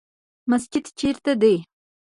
[0.49, 1.55] مسجد چیرته دی؟